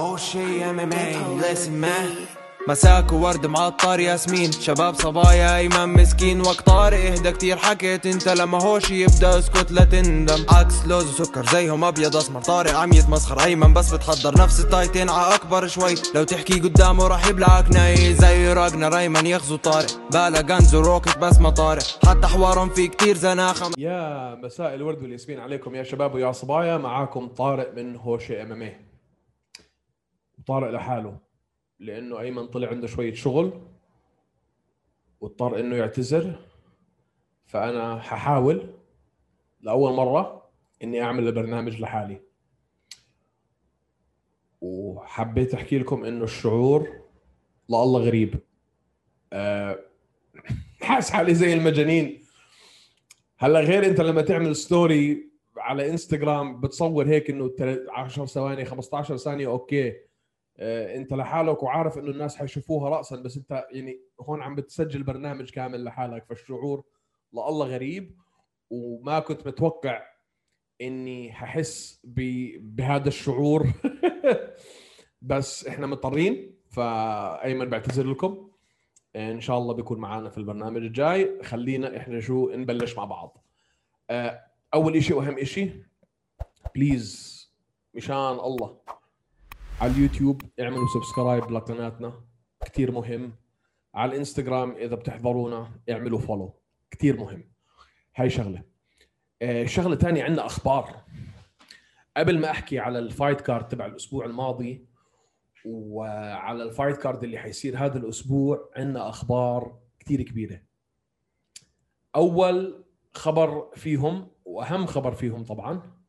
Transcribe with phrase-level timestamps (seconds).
[0.00, 1.16] هوشي ام ام اي
[2.68, 4.52] مساك وورد معطر ياسمين.
[4.52, 6.40] شباب صبايا ايمن مسكين.
[6.40, 7.56] وقت طارق إهدى كتير.
[7.56, 10.46] حكيت أنت لما هوش يبدأ اسكت لا تندم.
[10.48, 12.40] عكس لوز وسكر زيهم أبيض أسمر.
[12.40, 13.74] طارق عم يتمسخر أيمن.
[13.74, 15.08] بس بتحضر نفس التايتين.
[15.08, 15.94] ع أكبر شوي.
[16.14, 18.14] لو تحكي قدامه راح يبلعك ناي.
[18.14, 19.90] زي راجنا ريمان يغزو طارق.
[20.12, 21.82] بالا غنز وروكت بس ما طارق.
[22.06, 23.70] حتى حوارهم في كتير زناخة.
[23.78, 25.40] يا مساء الورد والياسمين.
[25.40, 26.78] عليكم يا شباب ويا صبايا.
[26.78, 28.89] معاكم طارق من هوشي ام ام اي
[30.50, 31.18] طارق لحاله
[31.78, 33.60] لأنه أيمن طلع عنده شوية شغل
[35.20, 36.38] واضطر إنه يعتذر.
[37.46, 38.74] فأنا ححاول
[39.60, 40.50] لأول مرة
[40.82, 42.20] إني أعمل البرنامج لحالي.
[44.60, 46.88] وحبيت أحكي لكم إنه الشعور
[47.68, 48.38] لله غريب.
[49.32, 49.78] أه
[50.82, 52.24] حاس حالي زي المجانين.
[53.38, 57.54] هلا غير أنت لما تعمل ستوري على انستغرام بتصور هيك إنه
[57.88, 60.09] 10 ثواني 15 ثانية أوكي.
[60.60, 65.84] انت لحالك وعارف انه الناس حيشوفوها راسا بس انت يعني هون عم بتسجل برنامج كامل
[65.84, 66.24] لحالك.
[66.24, 66.84] فالشعور
[67.32, 68.16] لله غريب
[68.70, 70.02] وما كنت متوقع
[70.80, 73.66] إني ححس بهذا الشعور.
[75.22, 78.50] بس إحنا مضطرين فأيمن بعتذر لكم.
[79.16, 81.42] إن شاء الله بيكون معنا في البرنامج الجاي.
[81.42, 83.44] خلينا إحنا شو نبلش مع بعض.
[84.10, 85.82] آه، أول شيء وأهم شيء
[86.74, 87.40] please
[87.94, 88.80] مشان الله.
[89.80, 92.24] على اليوتيوب اعملوا subscribe لقناتنا
[92.64, 93.32] كثير مهم.
[93.94, 97.52] على الإنستغرام إذا بتحضرونا اعملوا follow كثير مهم.
[98.16, 98.62] هاي شغلة.
[99.42, 101.04] آه شغلة ثانية عندنا أخبار.
[102.16, 104.86] قبل ما أحكي على ال fight card تبع الأسبوع الماضي
[105.64, 110.62] وعلى ال fight card اللي حيصير هذا الأسبوع عندنا أخبار كثير كبيرة.
[112.16, 115.99] أول خبر فيهم وأهم خبر فيهم طبعا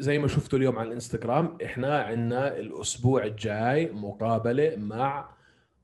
[0.00, 5.30] زي ما شفتوا اليوم على الانستغرام إحنا عندنا الأسبوع الجاي مقابلة مع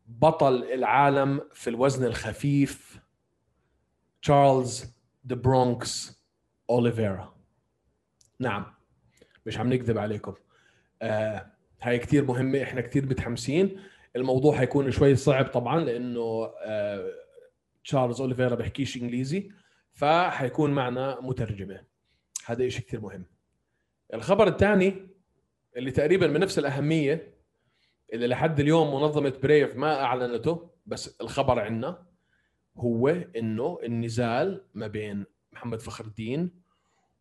[0.07, 3.01] بطل العالم في الوزن الخفيف
[4.23, 4.95] تشارلز
[5.27, 6.23] ذا برونكس
[6.71, 7.35] اوليفيرا
[8.39, 8.67] نعم
[9.47, 10.35] مش عم نكذب عليكم.
[11.03, 11.47] آه
[11.83, 13.81] هاي كثير مهمة إحنا كثير متحمسين.
[14.17, 17.11] الموضوع حيكون شوي صعب طبعا لأنه آه
[17.85, 19.51] تشارلز اوليفيرا بحكيش إنجليزي
[19.93, 21.85] فحيكون معنا مترجمة.
[22.47, 23.25] هذا شيء كثير مهم.
[24.15, 25.09] الخبر الثاني
[25.77, 27.35] اللي تقريبا من نفس الأهمية
[28.13, 32.07] اللي لحد اليوم منظمة بريف ما أعلنته بس الخبر عندنا
[32.77, 36.51] هو إنه النزال ما بين محمد فخر الدين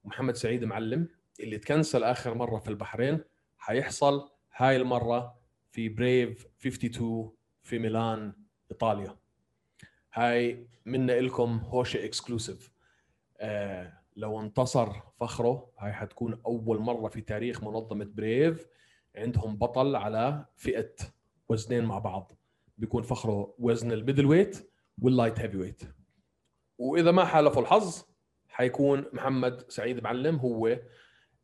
[0.04, 1.08] ومحمد سعيد معلم
[1.40, 3.20] اللي ت cancel آخر مرة في البحرين
[3.58, 5.40] حيحصل هاي المرة
[5.72, 7.34] في بريف 52
[7.64, 8.34] في ميلان
[8.72, 9.16] إيطاليا.
[10.14, 12.72] هاي منا لكم هوشة exclusive.
[13.40, 18.68] آه لو انتصر فخرو هاي حتكون أول مرة في تاريخ منظمة بريف
[19.16, 20.96] عندهم بطل على فئة
[21.50, 22.32] وزنين مع بعض.
[22.78, 25.82] بيكون فخرو وزن ال middleweight وال light heavyweight.
[26.78, 28.04] وإذا ما حالفه الحظ
[28.50, 30.80] حيكون محمد سعيد معلم هو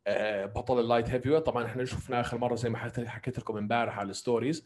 [0.08, 1.45] آه، بطل ال light heavyweight.
[1.46, 2.78] طبعا إحنا شفنا آخر مرة زي ما
[3.08, 4.66] حكيت لكم امبارح على ال stories.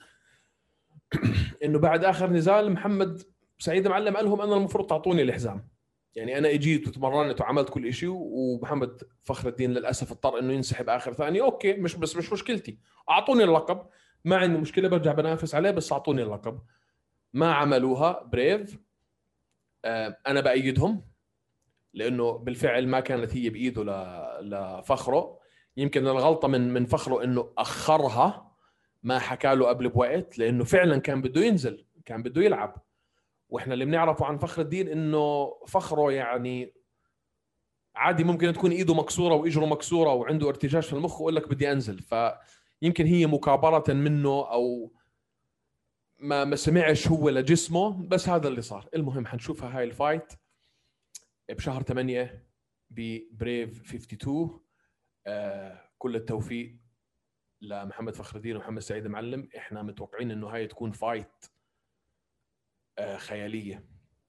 [1.63, 3.21] إنه بعد آخر نزال محمد
[3.59, 5.72] سعيد معلم قال لهم أنا المفروض تعطوني الحزام.
[6.15, 11.13] يعني أنا أجيت وتمرنت وعملت كل شيء ومحمد فخر الدين للأسف اضطر إنه ينسحب آخر
[11.13, 11.43] ثانية.
[11.43, 12.77] okay مش بس مش مشكلتي.
[13.09, 13.87] أعطوني اللقب.
[14.25, 16.59] ما عندي مشكلة برجع بنافس عليه بس أعطوني اللقب.
[17.33, 18.79] ما عملوها بريف
[19.85, 21.05] آه، أنا بأيدهم
[21.93, 23.83] لأنه بالفعل ما كانت هي بإيده
[24.41, 25.39] لفخره.
[25.77, 28.51] يمكن الغلطة من من فخره إنه أخرها
[29.03, 32.83] ما حكى له قبل بوقت لأنه فعلا كان بده ينزل كان بده يلعب.
[33.53, 36.73] وإحنا اللي بنعرفه عن فخر الدين إنه فخره يعني
[37.95, 41.99] عادي ممكن تكون إيده مكسورة وإجره مكسورة وعنده ارتجاج في المخ ويقول لك بدي أنزل.
[41.99, 44.93] فيمكن هي مكابرة منه أو
[46.19, 48.89] ما ما سمعش هو لجسمه بس هذا اللي صار.
[48.95, 50.33] المهم حنشوفها هاي الفايت
[51.49, 52.47] بشهر 8
[52.89, 54.59] ببريف 52
[55.27, 56.77] آه كل التوفيق
[57.61, 61.52] لمحمد فخر الدين ومحمد سعيد معلم إحنا متوقعين إنه هاي تكون fight
[63.17, 63.85] خيالية.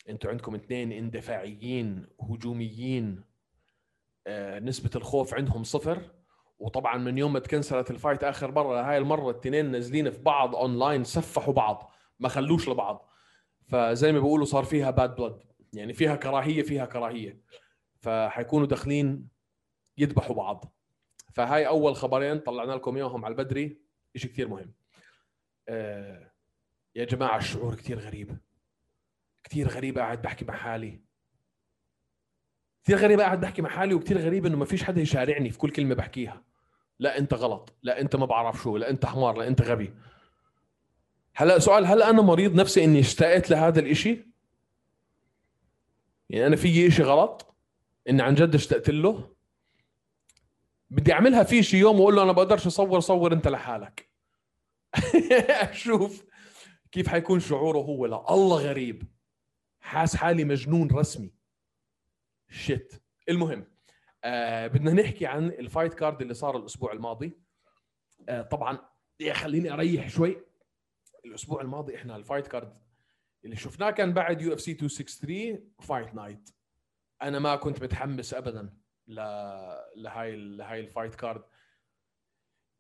[0.09, 3.25] أنتوا عندكم اثنين اندفاعيين هجوميين
[4.27, 6.11] آه، نسبة الخوف عندهم صفر.
[6.59, 10.23] وطبعا من يوم ما ت cancelت ال fight آخر مرة هاي المرة الاثنين نازلين في
[10.23, 13.09] بعض أونلاين سفحوا بعض ما خلوش لبعض.
[13.67, 17.41] فزي ما بيقولوا صار فيها باد بلد يعني فيها كراهية فيها كراهية.
[18.01, 19.29] فحيكونوا داخلين
[19.99, 20.75] يذبحوا بعض.
[21.35, 23.81] فهاي أول خبرين طلعنا لكم إياهم على البدري.
[24.17, 24.75] شيء كثير مهم.
[25.69, 26.33] آه
[26.95, 28.39] يا جماعة الشعور كثير غريب.
[29.45, 31.01] كثير غريبة قاعد بحكي مع حالي.
[32.85, 35.71] كثير غريبة قاعد بحكي مع حالي وكثير غريب إنه ما فيش حدا يشارعني في كل
[35.71, 36.43] كلمة بحكيها.
[36.99, 39.95] لا أنت غلط لا أنت ما بعرف شو لا أنت حمار لا أنت غبي.
[41.37, 44.27] هلأ سؤال هل أنا مريض نفسي إني اشتقت لهذا الإشي؟
[46.31, 47.55] يعني أنا في إشي غلط؟
[48.09, 49.35] إني عن جد اشتقت له؟
[50.91, 54.09] بدي أعملها في شي يوم وأقول له أنا بقدرش أصور صور أنت لحالك.
[55.71, 56.25] أشوف
[56.93, 58.07] كيف حيكون شعوره هو.
[58.07, 59.03] لا الله غريب.
[59.85, 61.35] حاس حالي مجنون رسمي.
[62.51, 63.67] shit المهم
[64.25, 67.39] آه بدنا نحكي عن ال fight card اللي صار الأسبوع الماضي.
[68.29, 68.79] آه طبعا
[69.33, 70.37] خليني أريح شوي.
[71.25, 72.83] الأسبوع الماضي إحنا ال fight card
[73.45, 76.51] اللي شفناه كان بعد UFC 263 fight night
[77.23, 79.15] أنا ما كنت متحمس ابدا ل...
[79.97, 81.45] لهاي لهاي ال fight card.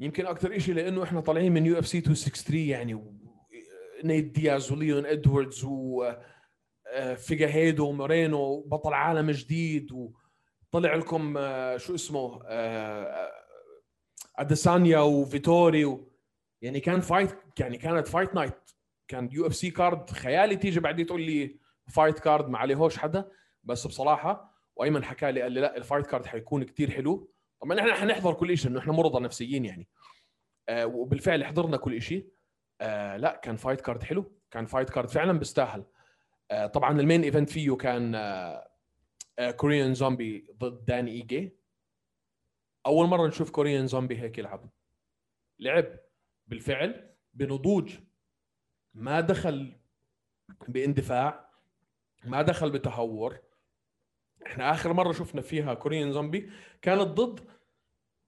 [0.00, 3.14] يمكن أكثر شيء لأنه إحنا طالعين من UFC 263 يعني و...
[4.04, 6.12] نيت دياز وليون إدواردز و
[7.16, 13.30] فيجيريدو ومورينو بطل عالم جديد وطلع لكم آه، شو اسمه آه،
[14.36, 16.12] أديسانيا وفيتوري و...
[16.62, 17.30] يعني كان fight
[17.60, 18.70] يعني كانت fight night
[19.08, 21.58] كان UFC card خيالي تيجي بعدين تقول لي
[21.88, 23.30] fight card ما عليهوش حدا.
[23.64, 27.30] بس بصراحة وأيمن حكى لي قال لي لا ال fight card حيكون كتير حلو.
[27.60, 29.88] طبعا إحنا حنحضر كل شيء إنه إحنا مرضى نفسيين يعني.
[30.68, 32.28] آه وبالفعل حضرنا كل شيء
[32.80, 34.32] آه لا كان fight card حلو.
[34.50, 35.80] كان fight card فعلا بيستاهل.
[35.80, 35.86] آه
[36.72, 38.68] طبعا ال main event فيه كان آه
[39.38, 41.56] آه Korean Zombie ضد داني إيجي.
[42.86, 44.70] أول مرة نشوف Korean Zombie هيك يلعب.
[45.58, 45.86] لعب
[46.46, 47.94] بالفعل بنضوج.
[48.94, 49.76] ما دخل
[50.68, 51.50] باندفاع
[52.24, 53.38] ما دخل بتهور.
[54.46, 56.50] إحنا آخر مرة شفنا فيها Korean Zombie
[56.82, 57.48] كانت ضد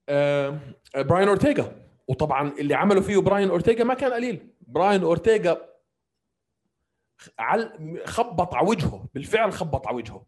[0.09, 0.61] آه
[0.97, 4.51] براين اورتيغا وطبعا اللي عملوا فيه براين اورتيغا ما كان قليل.
[4.61, 5.76] براين اورتيغا
[8.05, 10.27] خبط على وجهه بالفعل خبط على وجهه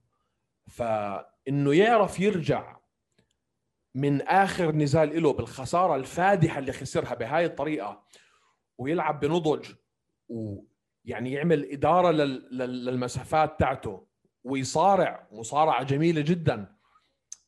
[0.70, 2.78] فإنه يعرف يرجع
[3.94, 8.04] من آخر نزال له بالخسارة الفادحة اللي خسرها بهاي الطريقة
[8.78, 9.72] ويلعب بنضج
[10.28, 14.06] ويعني يعمل إدارة للمسافات تاعته
[14.44, 16.76] ويصارع مصارعة جميلة جدا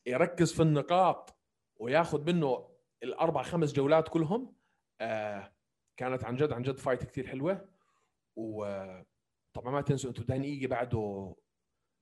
[0.07, 1.37] يركز في النقاط
[1.77, 2.69] وياخذ منه
[3.03, 4.57] الأربع خمس جولات كلهم.
[5.01, 5.53] آه
[5.97, 7.69] كانت عن جد عن جد fight كثير حلوة.
[9.51, 11.35] وطبعا ما تنسوا أنتم دان إيجي بعده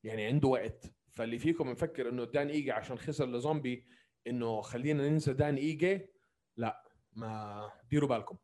[0.05, 0.93] يعني عنده وقت.
[1.15, 3.87] فاللي فيكم مفكر إنه دان إيجي عشان خسر لزومبي
[4.27, 6.06] إنه خلينا ننسى دان إيجي؟
[6.56, 8.37] لا ما ديروا بالكم.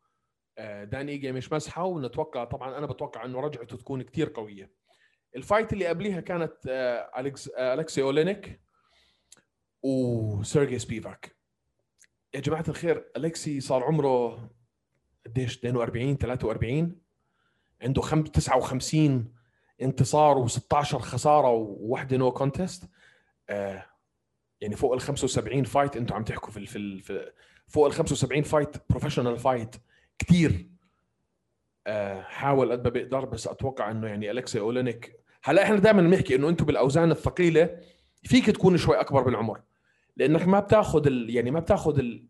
[0.58, 4.72] آه، دان إيجي مش مسحة ونتوقع طبعا أنا بتوقع إنه رجعته تكون كثير قوية.
[5.36, 8.60] ال fight اللي قبليها كانت آه، الكس آه، الكسي أولينيك
[9.82, 11.36] وسيرجي سبيفاك.
[12.34, 14.50] يا جماعة الخير أليكسي صار عمره
[15.26, 17.00] قديش؟ 42 43
[17.82, 19.32] عنده 59
[19.82, 22.84] انتصار و16 خسارة وواحده no contest
[24.60, 27.32] يعني فوق ال 75 fight أنتم عم تحكوا في في,
[27.66, 29.76] فوق ال 75 fight professional fight
[30.18, 30.68] كثير
[31.86, 35.20] آه حاول قد ما بيقدر بس أتوقع إنه يعني أليكسي أولينيك.
[35.42, 37.78] هلا إحنا دائما بنحكي إنه أنتم بالأوزان الثقيلة
[38.22, 39.60] فيك تكون شوي أكبر بالعمر
[40.16, 41.30] لأنك ما بتاخذ ال...
[41.30, 42.26] يعني ما بتاخذ ال...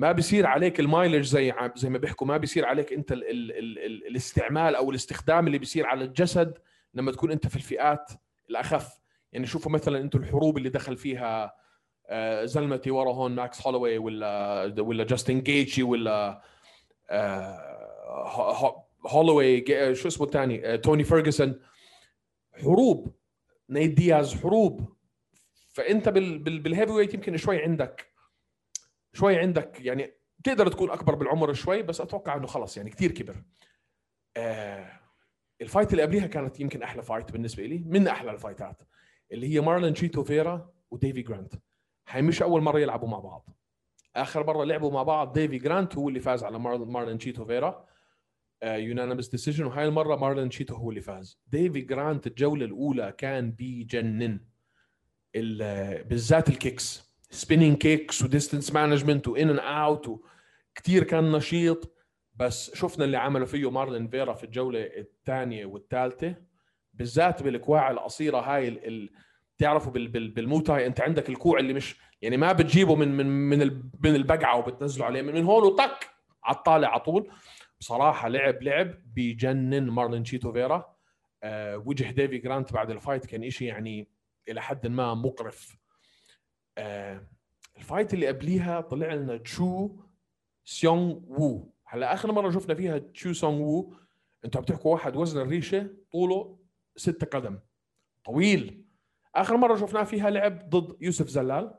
[0.00, 2.26] ما بيصير عليك ال mileage زي زي ما بيحكوا.
[2.26, 3.30] ما بيصير عليك انت ال...
[3.30, 3.52] ال...
[3.58, 3.78] ال...
[3.78, 4.06] ال...
[4.06, 6.58] الاستعمال أو الاستخدام اللي بيصير على الجسد
[6.94, 8.10] لما تكون انت في الفئات
[8.50, 9.00] الأخف.
[9.32, 11.54] يعني شوفوا مثلا أنتم الحروب اللي دخل فيها
[12.08, 16.42] آه، زلمتي ورا هون ماكس هولواي ولا ولا جاستن جيتجي ولا
[19.06, 19.64] هولواي
[19.94, 21.60] شو اسمه الثاني توني فيرجسون.
[22.62, 23.14] حروب
[23.70, 24.94] نيت دياز حروب.
[25.68, 28.09] فانت بال heavyweight يمكن شوي عندك.
[29.12, 30.12] شوي عندك يعني
[30.44, 33.42] تقدر تكون أكبر بالعمر شوي بس أتوقع إنه خلص يعني كثير كبر.
[34.36, 35.00] آه
[35.60, 38.82] ال fight اللي قبليها كانت يمكن أحلى fight بالنسبة لي من أحلى ال fightات
[39.32, 41.54] اللي هي مارلون شيتو فيرا وديفي جرانت.
[42.08, 43.50] هاي مش أول مرة يلعبوا مع بعض.
[44.16, 47.86] آخر مرة لعبوا مع بعض ديفي جرانت هو اللي فاز على مارلون شيتو فيرا.
[48.62, 51.40] unanimous uh, decision وهاي المرة مارلون شيتو هو اللي فاز.
[51.46, 54.40] ديفي جرانت الجولة الأولى كان بيجنن
[56.04, 57.09] بالذات ال kicks.
[57.30, 60.20] spinning kicks و distance management و in and out
[60.74, 61.96] كثير كان نشيط.
[62.34, 66.34] بس شفنا اللي عمله فيه مارلون فيرا في الجولة الثانية والثالثة
[66.94, 69.10] بالذات بالكواع القصيرة هاي ال...
[69.58, 70.08] تعرفوا بال...
[70.08, 70.30] بال...
[70.30, 74.58] بالمواي تاي أنت عندك الكوع اللي مش يعني ما بتجيبه من من من من البقعة
[74.58, 76.00] وبتنزله عليه من, من هون وطق
[76.44, 77.30] على الطالع على طول.
[77.80, 80.96] بصراحة لعب لعب بجنن مارلون تشيتو فيرا.
[81.42, 84.08] أه وجه ديفي جرانت بعد ال fight كان شيء يعني
[84.48, 85.76] إلى حد ما مقرف.
[86.78, 89.96] ال fight اللي قبليها طلع لنا تشوي
[90.64, 93.94] سيونغ وو هلا آخر مرة شفنا فيها تشوي سونغ وو
[94.44, 96.58] أنتوا عم تحكوا واحد وزن الريشة طوله
[96.96, 97.58] ستة قدم.
[98.24, 98.84] طويل.
[99.34, 101.74] آخر مرة شفناه فيها لعب ضد يوسف زلال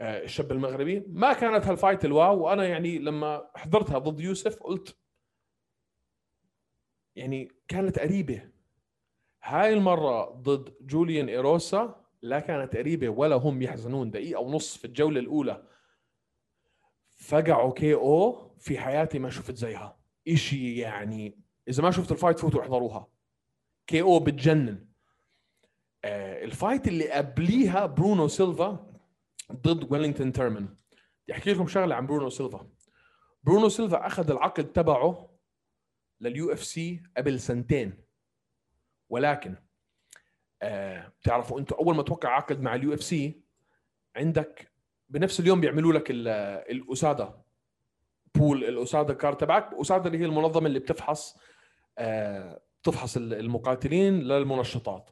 [0.00, 1.00] آه، الشاب المغربي.
[1.08, 2.40] ما كانت هال fight ال wow.
[2.40, 4.98] وأنا يعني لما حضرتها ضد يوسف قلت
[7.16, 8.50] يعني كانت قريبة.
[9.42, 15.20] هاي المرة ضد جوليان إيروسا لا كانت قريبه ولا هم يحزنون دقيقة ونص في الجولة
[15.20, 15.62] الأولى.
[17.16, 19.98] فقعوا KO في حياتي ما شفت زيها.
[20.28, 23.08] إشي يعني إذا ما شفت ال fight فوتوا احضروها.
[23.86, 24.88] KO بتجنن.
[26.04, 28.94] آه ال fight اللي قبليها برونو سيلفا
[29.52, 30.64] ضد ويلينغتون تيرمان.
[30.64, 32.70] بدي أحكي لكم شغلة عن برونو سيلفا.
[33.44, 35.38] برونو سيلفا أخذ العقد تبعه
[36.20, 38.04] لل UFC قبل سنتين.
[39.08, 39.54] ولكن
[40.62, 43.42] آه بتعرفوا أنتم اول ما توقع عقد مع ال UFC
[44.16, 44.72] عندك
[45.08, 47.34] بنفس اليوم بيعملوا لك ال USADA
[48.34, 49.74] بول ال USADA card تبعك.
[49.74, 51.38] USADA اللي هي المنظمة اللي بتفحص
[51.98, 55.10] آه بتفحص المقاتلين للمنشطات.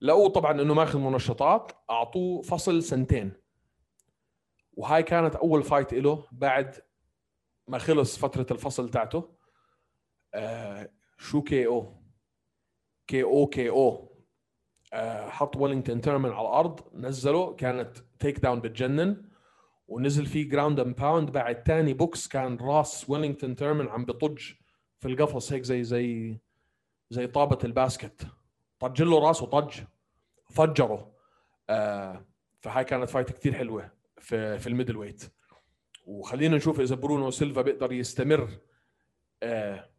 [0.00, 3.32] لقوه طبعا إنه ماخذ منشطات أعطوه فصل سنتين.
[4.72, 6.82] وهاي كانت أول fight له بعد
[7.68, 9.36] ما خلص فترة الفصل تاعته.
[10.34, 14.13] آه شو KO KO KO
[15.28, 19.28] حط ويلينغتون تيرمن على الأرض نزله كانت takedown بتجنن
[19.88, 24.38] ونزل فيه ground and pound بعد تاني بوكس كان راس ويلينغتون تيرمن عم بطج
[25.00, 26.38] في القفص هيك زي زي
[27.10, 28.26] زي طابة الباسكت.
[28.78, 29.80] طج له راسه طج
[30.50, 31.14] فجره.
[31.70, 32.26] آه
[32.60, 35.32] فهاي كانت fight كثير حلوة في في ال middleweight.
[36.06, 38.48] وخلينا نشوف إذا برونو سيلفا بيقدر يستمر.
[39.42, 39.90] آه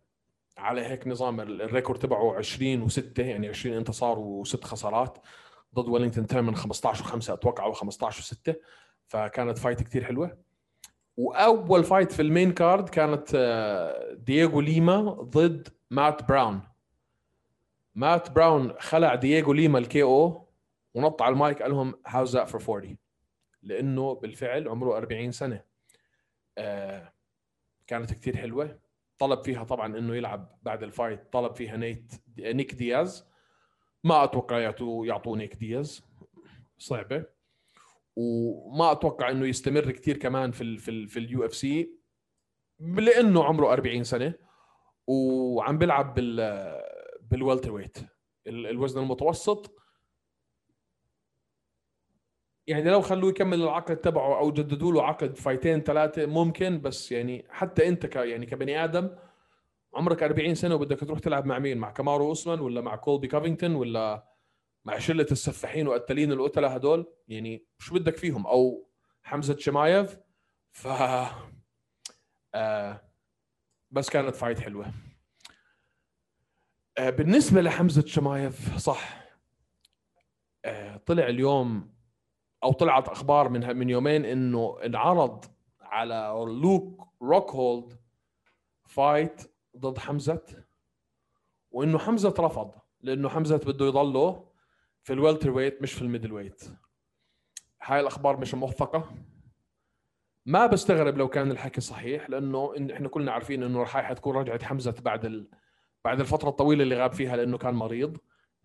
[0.58, 5.18] على هيك نظام ال record تبعه 20 و6 يعني 20 انتصار وست خسارات.
[5.76, 8.56] ضد ويلينغتون تيرمن 15 و5 أتوقع أو 15 و6
[9.08, 10.38] فكانت fight كثير حلوة.
[11.18, 16.62] وأول fight في ال main card كانت آه، دييغو ليما ضد مات براون.
[17.96, 20.48] مات براون خلع دييغو ليما ال KO
[20.94, 22.98] ونط على المايك قال لهم how's that for 40
[23.64, 25.62] لأنه بالفعل عمره 40 سنة.
[26.58, 27.14] آه
[27.88, 28.85] كانت كثير حلوة.
[29.20, 33.28] طلب فيها طبعا إنه يلعب بعد ال fight طلب فيها نيت نيك دياز.
[34.04, 36.04] ما أتوقع يعطوه نيك دياز.
[36.78, 37.26] صعبة.
[38.16, 41.92] وما أتوقع إنه يستمر كثير كمان في ال في ال في ال UFC
[42.80, 44.34] لأنه عمره 40 سنة
[45.08, 46.82] وعم بيلعب بال
[47.22, 47.98] بال welterweight
[48.48, 49.76] الوزن المتوسط.
[52.68, 57.46] يعني لو خلوه يكمل العقد تبعه أو جددوا له عقد fightين ثلاثة ممكن بس يعني
[57.50, 59.10] حتى أنت ك يعني كبني آدم
[59.94, 63.76] عمرك 40 سنة وبدك تروح تلعب مع مين؟ مع كامارو أوسمان ولا مع كولبي كافينغتون
[63.76, 64.30] ولا
[64.86, 68.90] مع شلة السفاحين وقتالين القتلة هدول؟ يعني شو بدك فيهم؟ أو
[69.24, 70.18] حمزة شمايف؟
[70.72, 70.88] ف
[72.56, 73.02] آه
[73.92, 74.92] بس كانت fight حلوة.
[76.98, 79.26] آه بالنسبة لحمزة شمايف صح.
[80.66, 81.95] آه طلع اليوم
[82.66, 85.46] أو طلعت أخبار من من يومين إنه انعرض
[85.82, 87.94] على لوك روك هولد
[88.86, 90.64] fight ضد حمزة
[91.72, 94.48] وإنه حمزة رفض لإنه حمزة بده يضله
[95.04, 96.64] في ال welterweight مش في ال middleweight.
[97.82, 99.10] هاي الأخبار مش موثقة.
[100.46, 104.64] ما بستغرب لو كان الحكي صحيح لإنه إن إحنا كلنا عارفين إنه رح حتكون رجعه
[104.66, 105.48] حمزة بعد ال...
[106.06, 108.18] بعد الفترة الطويلة اللي غاب فيها لإنه كان مريض.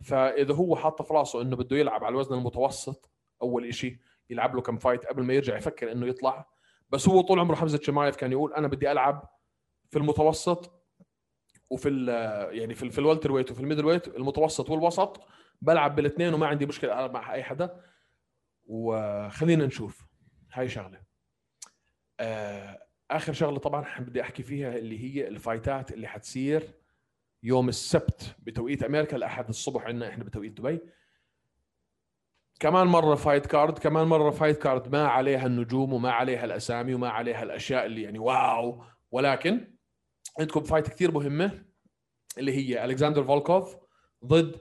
[0.02, 3.09] فإذا هو حاط في راسه إنه بده يلعب على الوزن المتوسط
[3.42, 3.96] أول شيء
[4.30, 6.48] يلعب له كم فايت قبل ما يرجع يفكر إنه يطلع.
[6.90, 9.30] بس هو طول عمره حمزة شيماييف كان يقول أنا بدي ألعب
[9.90, 10.84] في المتوسط
[11.70, 12.08] وفي ال
[12.58, 15.20] يعني في, في ال welterweight وفي ال middleweight المتوسط والوسط.
[15.62, 17.80] بلعب بالاثنين وما عندي مشكلة ألعب مع أي حدا.
[18.66, 20.06] وخلينا نشوف.
[20.52, 21.00] هاي شغلة.
[22.20, 26.74] آه، آخر شغلة طبعا بدي أحكي فيها اللي هي ال fightات اللي حتصير
[27.42, 30.80] يوم السبت بتوقيت أمريكا الاحد الصبح عندنا إحنا بتوقيت دبي.
[32.60, 37.08] كمان مرة fight card كمان مرة fight card ما عليها النجوم وما عليها الأسامي وما
[37.08, 38.84] عليها الأشياء اللي يعني wow.
[39.10, 39.74] ولكن
[40.38, 41.64] عندكم fight كثير مهمة
[42.38, 43.76] اللي هي ألكسندر فولكوف
[44.24, 44.60] ضد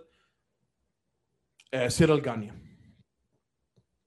[1.73, 2.59] آه، سيريل جانيا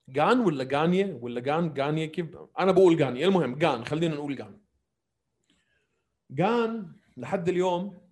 [0.08, 4.60] جان ولا جانيا ولا جان جانيا كيف؟ أنا بقول جانيا المهم جان خلينا نقول جان
[6.30, 8.08] جان لحد اليوم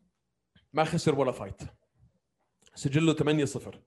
[0.72, 1.62] ما خسر ولا fight
[2.74, 3.80] سجله 8 0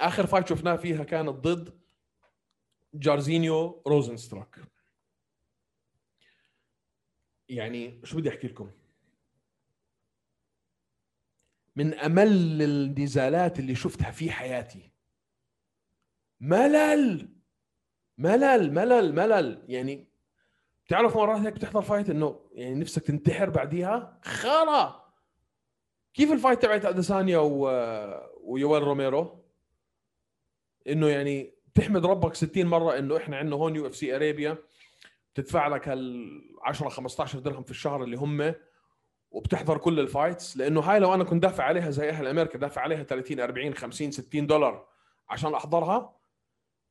[0.00, 1.80] آخر fight شفناه فيها كانت ضد
[2.94, 4.56] جارزينيو روزنسترايك
[7.48, 8.70] يعني شو بدي أحكي لكم؟
[11.76, 14.90] من أمل النزالات اللي شفتها في حياتي.
[16.40, 17.28] ملل!
[18.18, 18.72] ملل!
[18.72, 19.14] ملل!
[19.14, 19.64] ملل!
[19.68, 20.08] يعني
[20.86, 25.12] بتعرف مرات هيك بتحضر fight إنه يعني نفسك تنتحر بعديها؟ خرا!
[26.14, 27.60] كيف ال fight تبعت أديسانيا و...
[28.40, 29.39] ويويل روميرو؟
[30.88, 34.58] إنه يعني تحمد ربك 60 مرة إنه إحنا عندنا هون UFC Arabia
[35.34, 38.54] بتدفع لك ال 10 15 درهم في الشهر اللي هم
[39.30, 42.80] وبتحضر كل ال fights لأنه هاي لو أنا كنت دافع عليها زي أهل أمريكا دافع
[42.80, 44.88] عليها 30 40 50 60 دولار
[45.28, 46.16] عشان أحضرها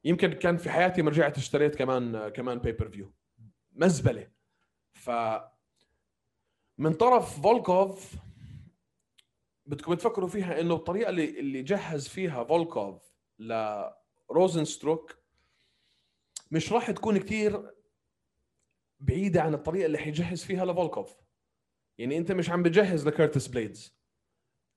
[0.04, 3.14] يمكن كان في حياتي ما رجعت اشتريت كمان كمان pay-per-view
[3.72, 4.28] مزبلة.
[4.94, 5.12] ف
[6.78, 8.16] من طرف فولكوف
[9.66, 13.09] بدكم تفكروا فيها إنه الطريقة اللي اللي جهز فيها فولكوف
[13.40, 15.16] لروزنسترايك
[16.52, 17.72] مش راح تكون كثير
[19.00, 21.16] بعيدة عن الطريقة اللي حيجهز فيها لفولكوف.
[21.98, 24.00] يعني أنت مش عم بجهز لكيرتس بليدز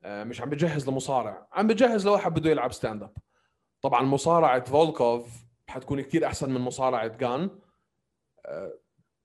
[0.05, 3.15] آه، مش عم بجهز لمصارع عم بجهز لواحد بده يلعب stand up
[3.83, 7.51] طبعا مصارعة فولكوف حتكون كثير أحسن من مصارعة جان
[8.47, 8.79] آه،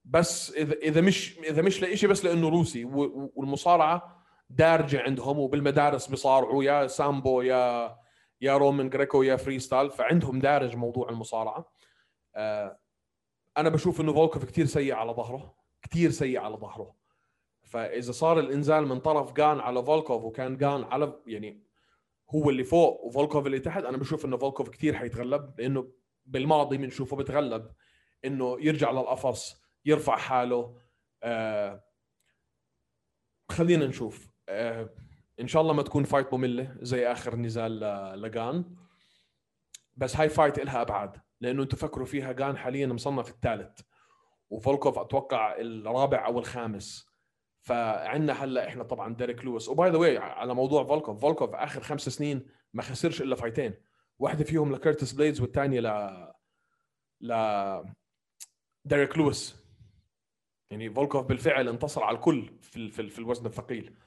[0.05, 2.85] بس إذا إذا مش إذا مش لشيء بس لأنه روسي
[3.35, 7.97] والمصارعة دارجة عندهم وبالمدارس بيصارعوا يا سامبو يا
[8.41, 11.71] يا Roman Greco يا freestyle فعندهم دارج موضوع المصارعة.
[12.35, 12.79] آه،
[13.57, 16.95] أنا بشوف إنه فولكوف كثير سيء على ظهره كثير سيء على ظهره.
[17.63, 21.63] فإذا صار الإنزال من طرف جان على فولكوف وكان جان على يعني
[22.29, 25.91] هو اللي فوق وفولكوف اللي تحت أنا بشوف إنه فولكوف كثير حيتغلب لأنه
[26.25, 27.71] بالماضي بنشوفه بتغلب
[28.25, 30.81] إنه يرجع للقفص يرفع حاله.
[31.23, 31.83] آه
[33.49, 34.29] خلينا نشوف.
[34.49, 34.89] آه
[35.39, 37.79] إن شاء الله ما تكون fight مملة زي آخر نزال
[38.21, 38.75] لجان.
[39.95, 43.81] بس هاي fight لها أبعاد لأنه أنتم فكروا فيها جان حاليا مصنف الثالث
[44.49, 47.07] وفولكوف أتوقع الرابع أو الخامس.
[47.61, 51.81] فعندنا هلأ إحنا طبعا ديريك لويس و by the way على موضوع فولكوف فولكوف آخر
[51.81, 53.73] خمس سنين ما خسرش إلا fightين
[54.19, 55.87] واحدة فيهم لكيرتس بليدز والثانية ل
[57.21, 57.33] ل
[58.85, 59.55] ديريك لويس
[60.71, 63.97] يعني فولكوف بالفعل انتصر على الكل في في, في الوزن الثقيل.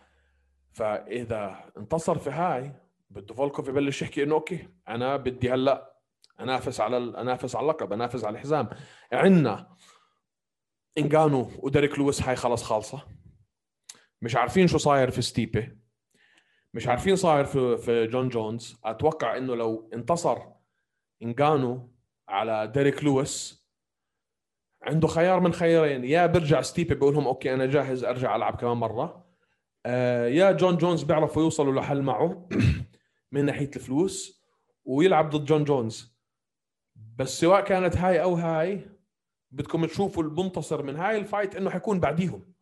[0.73, 2.73] فإذا انتصر في هاي
[3.11, 5.91] بده فولكوف يبلش يحكي إنه okay أنا بدي هلأ
[6.41, 8.69] أنافس على أنافس على اللقب أنافس على الحزام.
[9.13, 9.77] عندنا
[10.99, 13.09] انجانو وديريك لويس هاي خلص خالصة.
[14.23, 15.79] مش عارفين شو صاير في ستيبي.
[16.75, 18.81] مش عارفين صاير في في جون جونز.
[18.85, 20.39] أتوقع إنه لو انتصر
[21.23, 21.93] انجانو
[22.29, 23.67] على ديريك لويس
[24.83, 26.05] عنده خيار من خيارين.
[26.05, 29.30] يا برجع ستيبي بقول لهم okay أنا جاهز أرجع ألعب كمان مرة.
[29.87, 32.49] آه يا جون جونز بيعرفوا يوصلوا لحل معه
[33.33, 34.45] من ناحية الفلوس
[34.85, 36.21] ويلعب ضد جون جونز.
[37.17, 38.91] بس سواء كانت هاي أو هاي
[39.51, 42.53] بدكم تشوفوا المنتصر من هاي ال fight إنه حيكون بعديهم.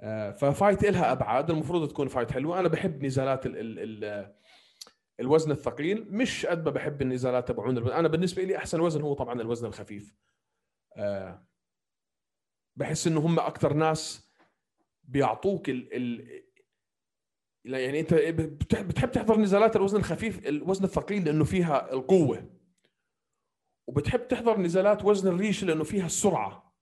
[0.00, 2.60] آه ف fight إلها ابعاد المفروض تكون fight حلوة.
[2.60, 4.34] أنا بحب نزالات ال ال ال
[5.20, 6.06] الوزن الثقيل.
[6.10, 10.16] مش قد ما بحب النزالات تبعون أنا بالنسبة لي أحسن وزن هو طبعا الوزن الخفيف.
[10.96, 11.46] آه
[12.76, 14.31] بحس إنه هم أكثر ناس
[15.04, 16.42] بيعطوك ال ال
[17.64, 22.50] يعني انت بتحب تحضر نزالات الوزن الخفيف الوزن الثقيل لأنه فيها القوة.
[23.88, 26.72] وبتحب تحضر نزالات وزن الريش لأنه فيها السرعة.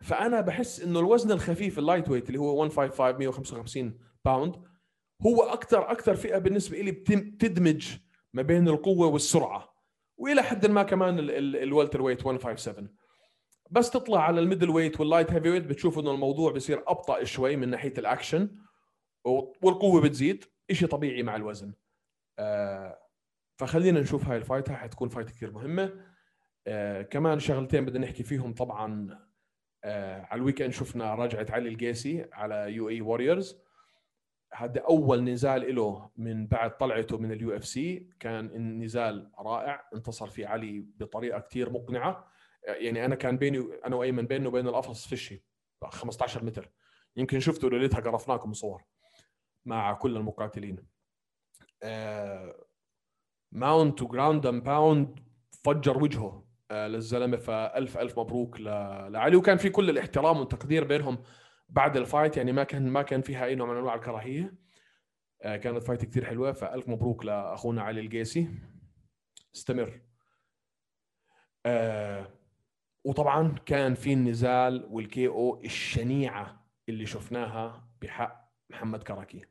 [0.00, 4.64] فأنا بحس إنه الوزن الخفيف ال lightweight اللي هو 155 155 pound
[5.26, 7.96] هو أكثر أكثر فئة بالنسبة لي بتدمج
[8.32, 9.74] ما بين القوة والسرعة.
[10.16, 12.96] وإلى حد ما كمان ال welterweight 157
[13.74, 17.68] بس تطلع على ال middleweight وال light heavyweight بتشوف إنه الموضوع بصير أبطأ شوي من
[17.68, 18.56] ناحية الأكشن
[19.62, 21.74] والقوة بتزيد شيء طبيعي مع الوزن.
[22.38, 22.98] آه
[23.58, 25.92] فخلينا نشوف هاي ال fight هاي حتكون fight كثير مهمة.
[26.66, 29.18] آه كمان شغلتين بدنا نحكي فيهم طبعا
[29.84, 33.58] آه على ال weekend شفنا رجعه علي القيسي على UAE Warriors.
[34.52, 40.46] هذا أول نزال له من بعد طلعته من ال UFC كان النزال رائع انتصر فيه
[40.46, 42.33] علي بطريقة كثير مقنعة.
[42.66, 45.44] يعني أنا كان بيني أنا وايمن بينه وبين القفص فشي
[45.84, 46.70] 15 متر.
[47.16, 48.82] يمكن شفتوا ليلتها قرفناكم صور
[49.64, 50.86] مع كل المقاتلين.
[53.52, 55.20] mount و ground and pound
[55.64, 59.36] فجر وجهه آه للزلمة فألف ألف مبروك لعلي.
[59.36, 61.22] وكان في كل الاحترام والتقدير بينهم
[61.68, 64.54] بعد ال fight يعني ما كان ما كان فيها أي نوع من أنواع الكراهية.
[65.42, 68.48] آه كانت fight كثير حلوة فألف مبروك لأخونا علي القيسي.
[69.54, 70.00] استمر.
[71.66, 72.28] آه
[73.04, 79.46] وطبعا كان في النزال وال KO الشنيعة اللي شفناها بحق محمد كركي.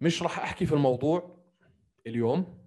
[0.00, 1.44] مش راح أحكي في الموضوع
[2.06, 2.66] اليوم.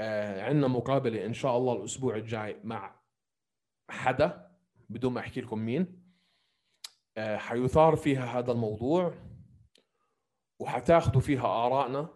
[0.00, 3.00] آه عندنا مقابلة إن شاء الله الأسبوع الجاي مع
[3.90, 4.50] حدا.
[4.88, 6.04] بدون ما أحكي لكم مين.
[7.16, 9.14] آه حنثار فيها هذا الموضوع
[10.60, 12.08] وحتاخذوا فيها آرائنا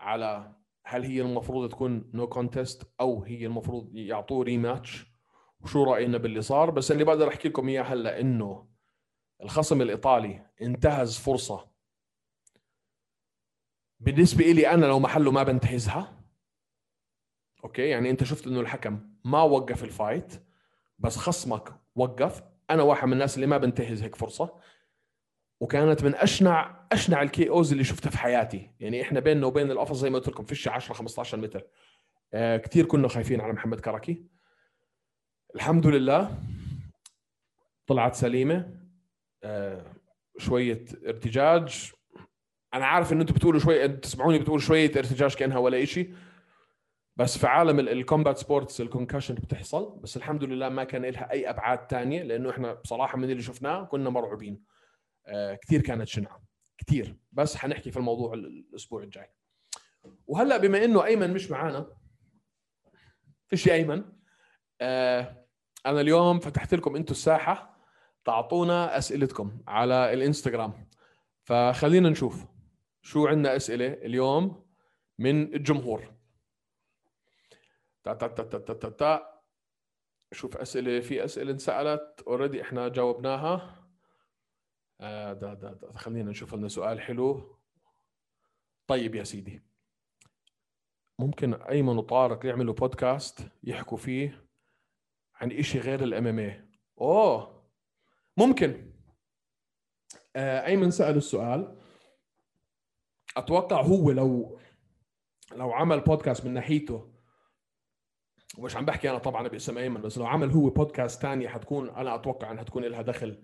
[0.00, 0.54] على
[0.86, 5.11] هل هي المفروض تكون no, no contest أو هي المفروض يعطوه rematch
[5.62, 8.68] وشو رأينا باللي صار بس اللي بقدر أحكي لكم إياه هلأ إنه
[9.42, 11.68] الخصم الإيطالي انتهز فرصة.
[14.00, 16.22] بالنسبة لي أنا لو محله ما بنتهزها
[17.64, 20.42] okay؟ يعني أنت شفت إنه الحكم ما وقف ال fight
[20.98, 22.42] بس خصمك وقف.
[22.70, 24.58] أنا واحد من الناس اللي ما بنتهز هيك فرصة
[25.60, 28.70] وكانت من أشنع أشنع ال KOs اللي شفتها في حياتي.
[28.80, 31.66] يعني إحنا بيننا وبين القفص زي ما قلت لكم فيش 10 15 متر.
[32.32, 34.24] آه كثير كنا خايفين على محمد كركي.
[35.54, 36.38] الحمد لله.
[37.86, 38.80] طلعت سليمة
[39.42, 39.94] آه
[40.38, 41.92] شوية ارتجاج.
[42.74, 46.14] أنا عارف ان أنتم بتقولوا شوية تسمعوني بتقولوا شوية ارتجاج كأنها ولا شيء
[47.16, 50.00] بس في عالم ال combat sports ال concussion بتحصل.
[50.00, 53.84] بس الحمد لله ما كان لها أي أبعاد تانية لأنه إحنا بصراحة من اللي شفناه
[53.84, 54.64] كنا مرعوبين.
[55.26, 56.42] آه كثير كانت شنعة.
[56.78, 57.16] كثير.
[57.32, 59.30] بس حنحكي في الموضوع الأسبوع الجاي.
[60.26, 61.96] وهلأ بما إنه أيمن مش معانا
[63.48, 64.04] فيش أيمن؟
[64.80, 65.41] آه
[65.86, 67.78] أنا اليوم فتحت لكم أنتم الساحة
[68.24, 70.88] تعطونا أسئلتكم على الإنستغرام.
[71.42, 72.44] فخلينا نشوف
[73.02, 74.66] شو عندنا أسئلة اليوم
[75.18, 76.14] من الجمهور.
[78.04, 79.42] تا تا تا تا تا تا, تا.
[80.32, 83.86] شوف أسئلة في أسئلة انسألت اوريدي إحنا جاوبناها.
[85.00, 85.98] آه دا دا دا.
[85.98, 87.58] خلينا نشوف لنا سؤال حلو.
[88.86, 89.62] طيب يا سيدي.
[91.18, 94.46] ممكن أيمن وطارق يعملوا بودكاست يحكوا فيه.
[95.42, 96.68] عن إشي غير الإم إم اي
[97.00, 97.62] أوه.
[98.36, 98.92] ممكن.
[100.36, 101.78] آه أيمن سأل السؤال.
[103.36, 104.58] أتوقع هو لو
[105.56, 107.12] لو عمل بودكاست من ناحيته
[108.58, 112.14] ومش عم بحكي أنا طبعا باسم أيمن بس لو عمل هو بودكاست ثانية حتكون أنا
[112.14, 113.42] أتوقع إنها تكون لها دخل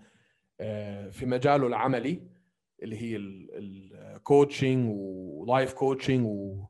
[1.10, 2.30] في مجاله العملي
[2.82, 6.66] اللي هي ال coaching و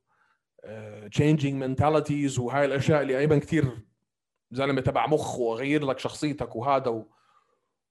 [1.10, 3.87] life coaching و changing mentalities وهاي الأشياء اللي أيمن كثير
[4.50, 7.06] زلمة تبع مخ وغير لك شخصيتك وهذا و...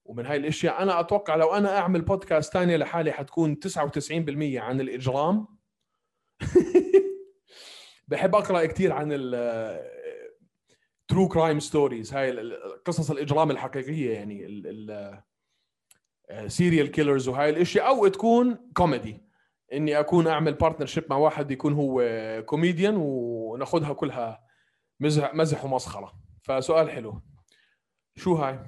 [0.04, 0.82] ومن هاي الأشياء.
[0.82, 3.70] أنا أتوقع لو أنا أعمل بودكاست ثانية لحالي حتكون 99%
[4.56, 5.46] عن الإجرام.
[8.08, 9.98] بحب أقرأ كثير عن ال
[11.08, 12.52] true crime stories هاي
[12.84, 14.62] قصص الإجرام الحقيقية يعني
[16.46, 17.88] serial killers وهاي الأشياء.
[17.88, 19.28] أو تكون كوميدي
[19.72, 22.02] إني أكون أعمل partnership مع واحد يكون هو
[22.46, 24.40] كوميديان وناخذها كلها
[25.00, 26.27] مزح مزح ومسخرة.
[26.48, 27.22] فسؤال حلو.
[28.16, 28.58] شو هاي؟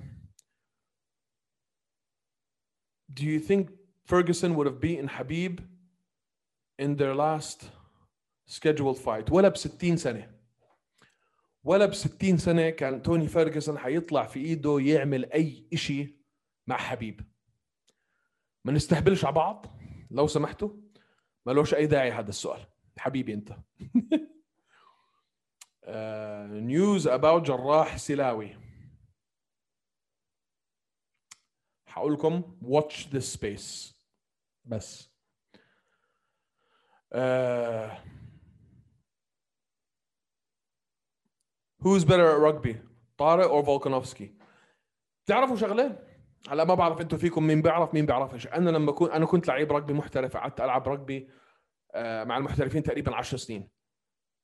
[3.12, 3.70] Do you think
[4.04, 5.60] Ferguson would have beaten Khabib
[6.78, 7.70] in their last
[8.46, 9.32] scheduled fight?
[9.32, 10.30] ولا ب 60 سنة.
[11.64, 16.16] ولا ب 60 سنة كان توني فيرجسون حيطلع في إيده يعمل أي شيء
[16.66, 17.20] مع حبيب.
[18.64, 19.66] ما نستهبلش على بعض.
[20.10, 20.70] لو سمحتوا.
[21.46, 22.66] ما لوش أي داعي هذا السؤال.
[22.98, 23.56] حبيبي أنت.
[25.88, 28.56] news uh, about جراح السيلاوي
[31.86, 33.94] حقول لكم watch this space
[34.64, 35.10] بس
[37.14, 37.90] uh,
[41.82, 42.76] Who's better at rugby?
[43.18, 44.34] طارق or فولكانوفسكي؟
[45.24, 46.06] بتعرفوا شغلة؟
[46.48, 49.72] هلا ما بعرف أنتم فيكم مين بيعرف مين بيعرفش أنا لما كنت أنا كنت لعيب
[49.78, 51.30] رugby محترف قعدت ألعب رugby
[52.26, 53.68] مع المحترفين تقريبا 10 سنين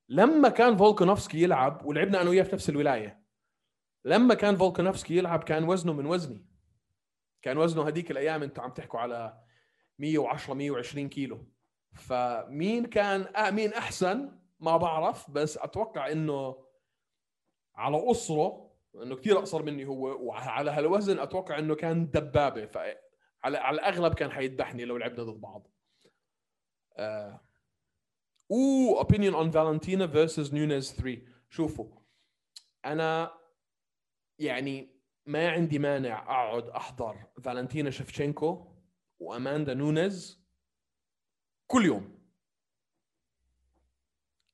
[0.09, 3.23] لما كان فولكانوفسكي يلعب ولعبنا أنا وياه في نفس الولاية
[4.05, 6.47] لما كان فولكانوفسكي يلعب كان وزنه من وزني
[7.43, 9.43] كان وزنه هذيك الأيام أنتم عم تحكوا على
[9.99, 11.49] 110 120 كيلو
[11.95, 16.67] فمين كان آه مين أحسن ما بعرف بس أتوقع إنه
[17.75, 22.97] على قصره إنه كثير أقصر مني هو وعلى هالوزن أتوقع إنه كان دبابة فعلى
[23.45, 25.67] على الأغلب كان حيذبحني لو لعبنا ضد بعض.
[26.97, 27.46] آه.
[28.51, 31.87] اوه opinion on Valentina versus Nunez 3 شوفوا.
[32.85, 33.33] أنا
[34.39, 38.67] يعني ما عندي مانع أقعد أحضر فالنتينا شفشنكو
[39.19, 40.47] وأماندا نونيز
[41.67, 42.19] كل يوم.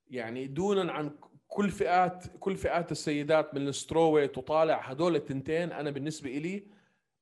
[0.07, 5.91] يعني دونا عن كل فئات كل فئات السيدات من ال strawweight وطالع هدول التنتين أنا
[5.91, 6.67] بالنسبة لي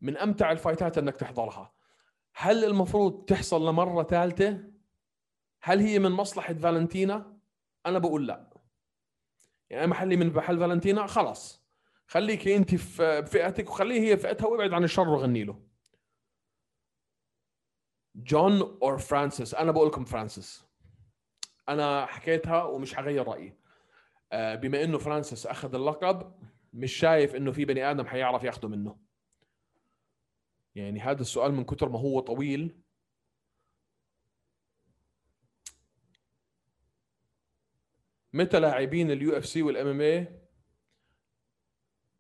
[0.01, 1.73] من أمتع ال fightات إنك تحضرها.
[2.35, 4.70] هل المفروض تحصل لمرة ثالثة؟
[5.63, 7.39] هل هي من مصلحة فالنتينا؟
[7.87, 8.51] أنا بقول لا.
[9.71, 11.65] يعني محلي من محل فالنتينا؟ خلاص.
[12.07, 15.63] خليك أنت في فئتك وخليه هي فئتها وابعد عن الشر وغني له.
[18.15, 20.65] جون or فرانسيس؟ أنا بقول لكم فرانسيس.
[21.69, 23.57] أنا حكيتها ومش حغير رأيي.
[24.33, 26.35] بما إنه فرانسيس أخذ اللقب
[26.73, 28.97] مش شايف إنه في بني آدم حيعرف ياخده منه.
[30.75, 32.81] يعني هذا السؤال من كتر ما هو طويل
[38.33, 40.41] متى لاعبين ال UFC وال MMA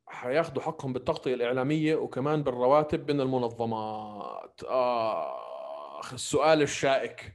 [0.06, 7.34] حياخذوا حقهم بالتغطية الإعلامية وكمان بالرواتب من المنظمات؟ آخ السؤال الشائك.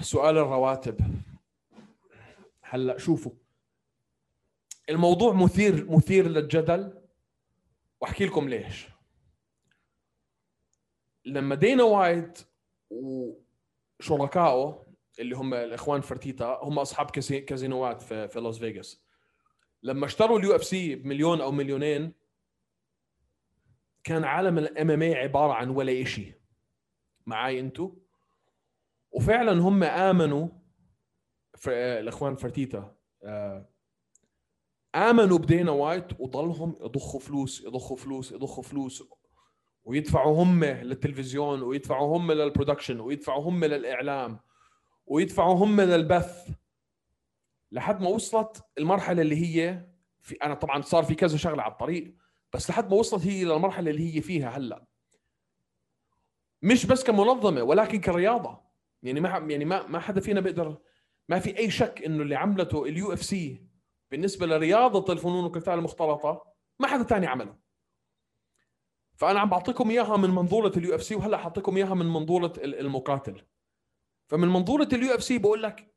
[0.00, 1.00] سؤال الرواتب.
[2.62, 3.32] هلأ شوفوا.
[4.90, 7.02] الموضوع مثير مثير للجدل.
[8.00, 8.88] وأحكي لكم ليش.
[11.24, 12.38] لما دينا وايت
[14.00, 19.04] وشركائه اللي هم الإخوان فرتيتا هم أصحاب كازينوات في في لاس فيغاس.
[19.82, 22.12] لما اشتروا ال UFC بمليون أو مليونين
[24.04, 26.34] كان عالم ال MMA عبارة عن ولا شيء
[27.26, 27.96] معاي أنتو؟
[29.10, 30.48] وفعلا هم آمنوا
[31.54, 33.68] في الإخوان فرتيتا آه،
[34.94, 39.04] آمنوا بدينا وايت وضلهم يضخوا فلوس يضخوا فلوس يضخوا فلوس.
[39.84, 44.40] ويدفعوا هم للتلفزيون ويدفعوا هم لل production ويدفعوا هم للإعلام.
[45.10, 46.48] ويدفعوا هم للبث
[47.72, 49.86] لحد ما وصلت المرحلة اللي هي
[50.22, 52.14] في أنا طبعا صار في كذا شغلة على الطريق
[52.52, 54.86] بس لحد ما وصلت هي للمرحلة اللي هي فيها هلأ.
[56.62, 58.60] مش بس كمنظمة ولكن كرياضة.
[59.02, 60.78] يعني ما يعني ما ما حدا فينا بيقدر
[61.28, 63.66] ما في أي شك إنه اللي عملته ال UFC
[64.10, 66.42] بالنسبة لرياضة الفنون والقتال المختلطة
[66.78, 67.56] ما حدا ثاني عمله.
[69.16, 73.42] فأنا عم بعطيكم إياها من منظوره ال UFC وهلأ حاعطيكم إياها من منظوره المقاتل.
[74.30, 75.94] فمن منظورة ال UFC بقول لك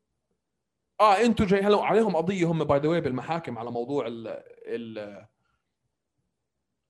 [1.00, 5.26] آه أنتم جاي هلا عليهم قضية هم by the way بالمحاكم على موضوع ال ال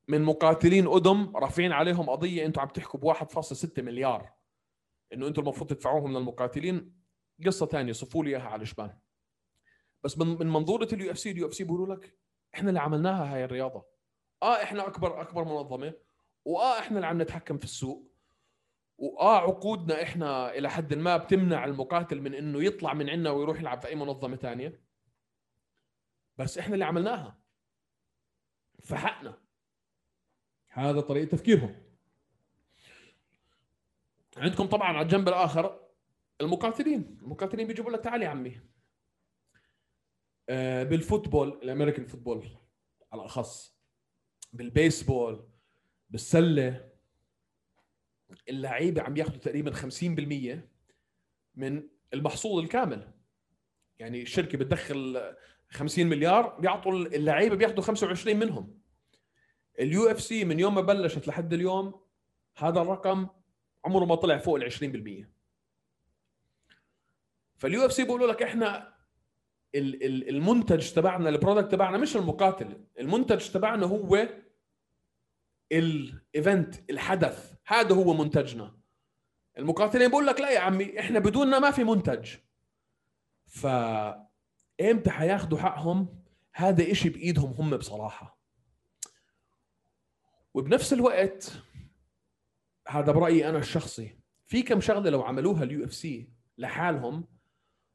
[0.08, 4.34] من مقاتلين أدم رافعين عليهم قضية أنتم عم تحكوا ب 1.6 مليار
[5.14, 6.96] إنه أنتم المفروض تدفعوهم للمقاتلين
[7.46, 8.98] قصة ثانية صفوا لي إياها على الجنب
[10.04, 12.18] بس من من منظورة ال UFC ال UFC بيقولوا لك
[12.56, 13.86] إحنا اللي عملناها هاي الرياضة.
[14.44, 15.94] آه إحنا اكبر أكبر منظمة
[16.46, 18.13] وآه إحنا اللي عم نتحكم في السوق.
[18.98, 23.82] وآه عقودنا إحنا إلى حد ما بتمنع المقاتل من إنه يطلع من عندنا ويروح يلعب
[23.82, 24.82] في أي منظمة ثانية
[26.38, 27.40] بس إحنا اللي عملناها.
[28.84, 29.38] فحقنا.
[30.68, 31.84] هذا طريقة تفكيرهم.
[34.38, 35.80] عندكم طبعا على الجنب الآخر
[36.42, 37.18] المقاتلين.
[37.22, 38.60] المقاتلين بيجيبوا لك تعال يا عمي.
[40.50, 42.48] آه، بال football ال American football
[43.12, 43.80] على الأخص.
[44.54, 45.50] بالبيسبول
[46.10, 46.93] بالسلة.
[48.50, 50.60] اللعيبة عم ياخذوا تقريبا 50%
[51.56, 51.84] من
[52.14, 53.12] المحصول الكامل.
[54.00, 55.34] يعني الشركة بتدخل
[55.70, 58.80] 50 مليار بيعطوا اللعيبة بياخذوا 25 منهم.
[59.80, 62.02] ال UFC من يوم ما بلشت لحد اليوم
[62.58, 63.28] هذا الرقم
[63.86, 65.28] عمره ما طلع فوق ال 20%
[67.58, 68.94] فال UFC بيقولوا لك إحنا
[69.76, 72.86] المنتج تبعنا ال product تبعنا مش المقاتل.
[73.00, 74.28] المنتج تبعنا هو
[75.72, 77.53] ال event الحدث.
[77.66, 78.76] هذا هو منتجنا.
[79.58, 82.36] المقاتلين بيقول لك لا يا عمي إحنا بدوننا ما في منتج.
[83.46, 83.68] ف
[84.82, 86.24] إمتى حياخذوا حقهم؟
[86.54, 88.40] هذا إشي بإيدهم هم بصراحة.
[90.54, 91.52] وبنفس الوقت
[92.88, 97.28] هذا برأيي أنا الشخصي في كم شغلة لو عملوها ال UFC لحالهم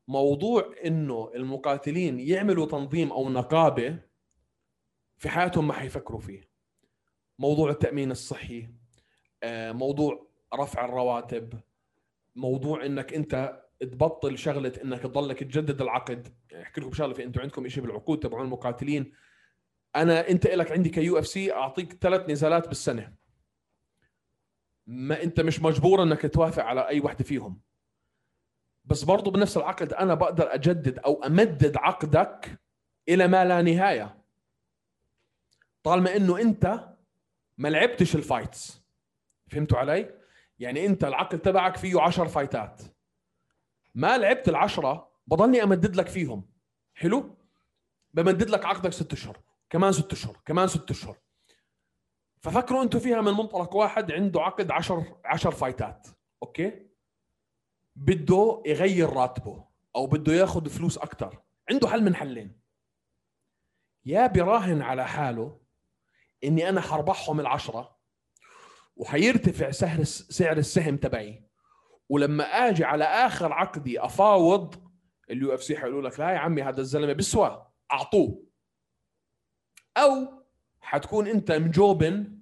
[0.09, 3.99] موضوع إنه المقاتلين يعملوا تنظيم أو نقابة
[5.17, 6.51] في حياتهم ما حيفكروا فيه.
[7.39, 8.69] موضوع التأمين الصحي
[9.73, 11.61] موضوع رفع الرواتب
[12.37, 16.35] موضوع إنك أنت تبطل شغلة إنك تضلك تجدد العقد.
[16.51, 19.13] يعني أحكي لكم شغلة في أنتم عندكم شيء بالعقود تبعون المقاتلين.
[19.97, 23.15] أنا أنت لك عندي ك UFC أعطيك ثلاث نزالات بالسنة.
[24.87, 27.61] ما أنت مش مجبور إنك توافق على أي وحدة فيهم.
[28.85, 32.61] بس برضه بنفس العقد أنا بقدر أجدد أو أمدد عقدك
[33.09, 34.19] إلى ما لا نهاية.
[35.83, 36.89] طالما إنه أنت
[37.59, 38.88] ما لعبتش ال fights.
[39.51, 40.15] فهمتوا علي؟
[40.59, 42.83] يعني انت العقد تبعك فيه 10 فايتات.
[43.95, 46.51] ما لعبت العشرة بضلني أمدد لك فيهم.
[46.95, 47.37] حلو؟
[48.15, 49.41] بمدد لك عقدك ست أشهر.
[49.71, 50.41] كمان ست أشهر.
[50.47, 51.19] كمان ست أشهر.
[52.41, 56.07] ففكروا أنتم فيها من منطلق واحد عنده عقد 10 10 فايتات.
[56.43, 56.89] okay؟
[57.97, 59.65] بده يغير راتبه
[59.97, 62.61] أو بده ياخذ فلوس أكثر عنده حل من حلين.
[64.05, 65.61] يا براهن على حاله
[66.45, 67.98] إني أنا حربحهم العشرة
[68.99, 71.45] وحيرتفع سعر سعر السهم تبعي.
[72.09, 74.75] ولما آجي على آخر عقدي أفاوض
[75.31, 78.45] ال UFC حيقولوا لك لا يا عمي هذا الزلمة بسوى أعطوه.
[79.97, 80.43] أو
[80.81, 82.39] حتكون أنت مجوبن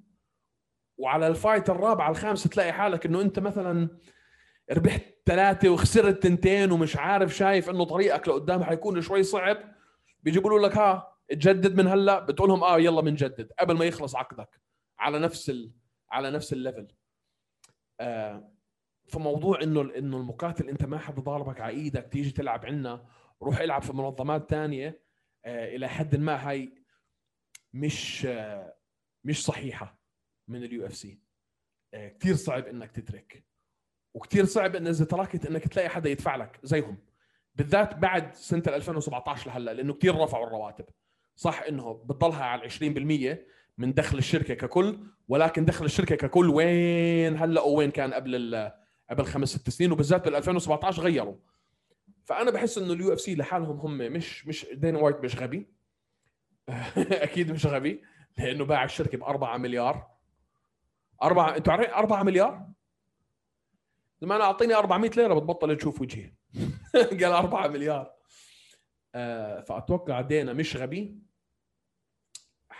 [0.98, 3.88] وعلى ال fight الرابعه الخامسه تلاقي حالك إنه أنت مثلا
[4.72, 9.58] ربحت ثلاثة وخسرت تنتين ومش عارف شايف إنه طريقك لقدام حيكون شوي صعب.
[10.22, 12.20] بيجيبوا لك ها تجدد من هلأ.
[12.20, 14.60] بتقول لهم آه يلا بنجدد قبل ما يخلص عقدك.
[14.98, 15.72] على نفس ال...
[16.10, 16.88] على نفس ال level.
[18.00, 18.52] آه
[19.08, 23.06] فموضوع إنه إنه المقاتل أنت ما حدا ضاربك على إيدك تيجي تلعب عنا
[23.42, 25.02] روح العب في منظمات ثانية
[25.44, 26.74] آه إلى حد ما هاي
[27.74, 28.76] مش آه
[29.24, 29.98] مش صحيحة
[30.48, 31.20] من ال UFC
[31.94, 33.44] آه كثير صعب إنك تترك
[34.14, 36.98] وكثير صعب إن إذا تركت إنك تلاقي حدا يدفع لك زيهم.
[37.54, 40.84] بالذات بعد سنة 2017 لهلأ لأنه كثير رفعوا الرواتب.
[41.36, 43.38] صح إنه بتضلها على 20%
[43.78, 48.70] من دخل الشركة ككل ولكن دخل الشركة ككل وين؟ هلأ وين كان قبل
[49.10, 51.36] قبل خمس ست سنين؟ وبالذات بال 2017 غيروا.
[52.24, 55.66] فأنا بحس إنه ال UFC لحالهم هم مش مش دين وايت مش غبي.
[56.96, 58.02] أكيد مش غبي
[58.38, 60.06] لأنه باع الشركة ب 4 مليار.
[61.22, 62.66] 4 أنتوا عارفين 4 مليار؟
[64.22, 66.32] لما أنا أعطيني 400 ليرة بتبطل تشوف وجهي.
[66.94, 68.12] قال 4 مليار.
[69.14, 71.25] آه فأتوقع Dana مش غبي.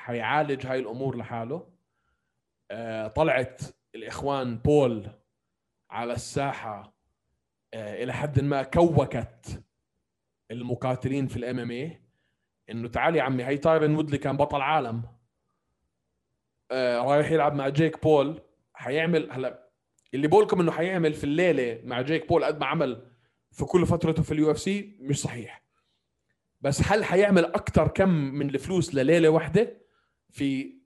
[0.07, 1.69] حيعالج هاي الأمور لحاله.
[2.71, 3.63] آه طلعت
[3.95, 5.11] الإخوان بول
[5.91, 6.97] على الساحة
[7.75, 9.63] آه إلى حد ما cooked
[10.51, 12.03] المقاتلين في ال MMA
[12.71, 15.03] إنه تعال يا عمي هي تايرن وودلي كان بطل عالم.
[16.71, 18.41] آه رايح يلعب مع جيك بول.
[18.75, 19.71] حيعمل هلا
[20.15, 23.11] اللي بقولكم إنه حيعمل في الليلة مع جيك بول قد ما عمل
[23.53, 25.63] في كل فترته في ال UFC مش صحيح.
[26.61, 29.86] بس هل حيعمل أكثر كم من الفلوس لليلة واحدة؟
[30.31, 30.79] في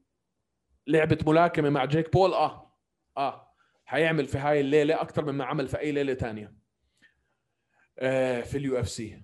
[0.86, 2.76] لعبة ملاكمة مع جيك بول آه
[3.16, 6.54] آه حيعمل في هاي الليلة أكثر مما عمل في أي ليلة ثانية
[7.98, 9.22] آه في ال UFC.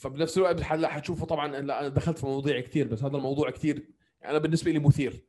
[0.00, 3.88] فبنفس الوقت هلا حتشوفوا طبعا لا أنا دخلت في مواضيع كثير بس هذا الموضوع كثير
[4.24, 5.26] أنا بالنسبة لي مثير.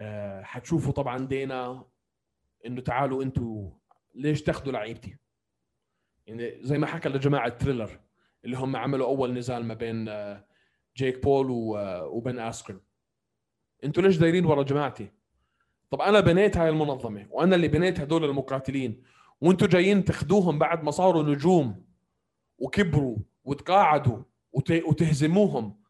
[0.00, 1.84] آه حتشوفوا طبعا دينا
[2.66, 3.72] إنه تعالوا أنتم
[4.14, 5.16] ليش تاخذوا لعيبتي؟
[6.26, 8.00] يعني زي ما حكى لجماعة تريلر
[8.44, 10.46] اللي هم عملوا أول نزال ما بين آه،
[10.96, 12.80] جيك بول آه، وبن اسكرن
[13.84, 15.08] أنتوا ليش دايرين ورا جماعتي؟
[15.90, 19.02] طب أنا بنيت هاي المنظمة وأنا اللي بنيت هدول المقاتلين
[19.40, 21.84] وانتوا جايين تاخذوهم بعد ما صاروا نجوم
[22.58, 25.80] وكبروا وتقاعدوا وتهزموهم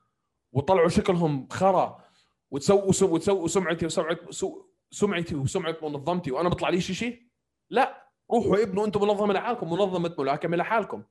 [0.52, 2.04] وطلعوا شكلهم خرا
[2.50, 4.18] وتسووا وتسووا سمعتي وسمعه
[4.90, 7.22] سمعتي وسمعه منظمتي وأنا بطلع لي شيء
[7.70, 11.02] لا روحوا ابنوا أنتم منظمة لحالكم منظمة ملاكمه لحالكم.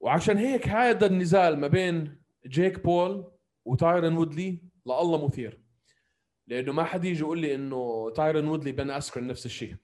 [0.00, 3.32] وعشان هيك هذا النزال ما بين جيك بول
[3.64, 4.62] وتايرن وودلي
[4.94, 5.62] لله مثير.
[6.46, 9.76] لأنه ما حد يجي يقول لي إنه تايرن وودلي بن اسكرن نفس الشيء.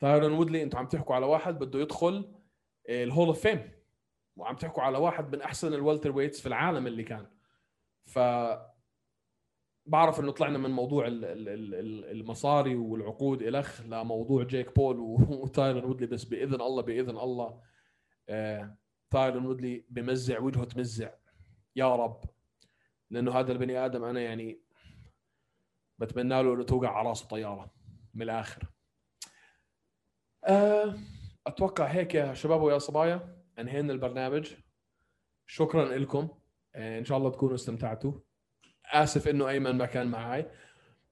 [0.00, 2.34] تايرن وودلي أنتم عم تحكوا على واحد بده يدخل
[2.88, 3.72] ال Hall of Fame
[4.36, 7.26] وعم تحكوا على واحد من أحسن ال welterweights في العالم اللي كان.
[8.06, 8.18] ف
[9.86, 14.98] بعرف إنه طلعنا من موضوع المصاري والعقود الخ لموضوع جيك بول
[15.42, 17.60] وتايرن وودلي بس بإذن الله بإذن الله
[18.28, 18.76] آه
[19.10, 21.10] تايرن وودلي بمزع وجهه تمزع.
[21.76, 22.33] يا رب.
[23.14, 24.60] لأنه هذا البني آدم أنا يعني
[25.98, 27.74] بتمنى له انه توقع على رأسه طيارة
[28.14, 28.62] من الآخر.
[30.44, 30.94] آه
[31.46, 34.54] أتوقع هيك يا شباب ويا صبايا أنهينا البرنامج.
[35.46, 36.28] شكرا لكم.
[36.74, 38.12] آه إن شاء الله تكونوا استمتعتوا.
[38.86, 40.50] آسف إنه أيمن ما كان معي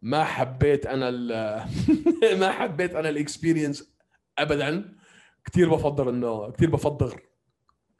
[0.02, 1.10] ما حبيت أنا
[2.40, 3.96] ما حبيت أنا الإكسبيرينس
[4.38, 4.96] ابدا.
[5.44, 7.20] كثير بفضل انه كثير بفضل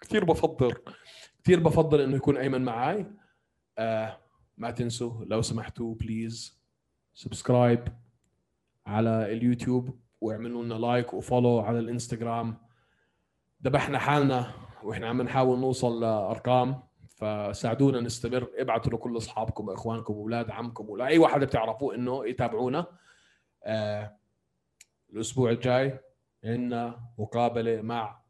[0.00, 0.74] كثير بفضل
[1.44, 3.06] كثير بفضل إنه يكون أيمن معي
[3.82, 4.18] آه
[4.56, 6.60] ما تنسوا لو سمحتوا please
[7.14, 7.88] subscribe
[8.86, 12.56] على اليوتيوب واعملوا لنا like و follow على الإنستغرام.
[13.64, 18.50] ذبحنا حالنا وإحنا عم نحاول نوصل لأرقام فساعدونا نستمر.
[18.56, 22.86] ابعتوا لكل أصحابكم واخوانكم واولاد عمكم ولاي واحد بتعرفوه إنه يتابعونا.
[23.64, 24.16] آه
[25.12, 26.00] الأسبوع الجاي
[26.44, 28.22] عندنا مقابلة مع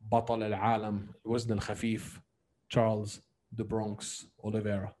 [0.00, 2.20] بطل العالم الوزن الخفيف
[2.70, 3.24] تشارلز
[3.58, 4.92] ذا برونكس اوليفيرا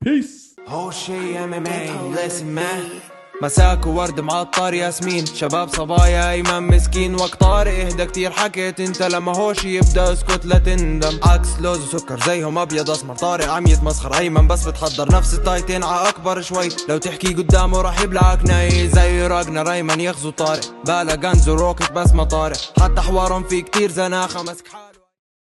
[0.00, 3.10] بيس هو شي ام ام اي listen man.
[3.42, 5.26] مساك وورد معطر ياسمين.
[5.26, 7.14] شباب صبايا ايمن مسكين.
[7.14, 8.30] وقت طارق إهدى كتير.
[8.30, 11.20] حكيت أنت لما هوش يبدأ اسكت لا تندم.
[11.22, 13.16] عكس لوز وسكر زيهم أبيض أسمر.
[13.16, 14.18] طارق عم يتمسخر.
[14.18, 15.82] أيمن بس بتحضر نفس التايتين.
[15.84, 16.68] ع أكبر شوي.
[16.88, 18.88] لو تحكي قدامه راح يبلعك ناي.
[18.88, 20.84] زي راجنا ايمن يغزو طارق.
[20.86, 22.80] بالا غنز وروكت بس ما طارق.
[22.80, 24.64] حتى حوارهم في كتير زناخة مسك.